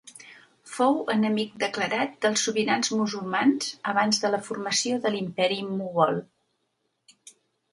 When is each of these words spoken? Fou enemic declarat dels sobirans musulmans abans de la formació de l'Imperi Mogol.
Fou 0.75 0.95
enemic 1.15 1.51
declarat 1.63 2.15
dels 2.25 2.45
sobirans 2.47 2.91
musulmans 3.01 3.67
abans 3.93 4.23
de 4.25 4.33
la 4.37 4.41
formació 4.49 4.99
de 5.05 5.13
l'Imperi 5.17 5.63
Mogol. 5.75 6.19